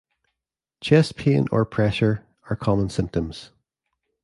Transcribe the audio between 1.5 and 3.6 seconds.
or pressure are common symptoms.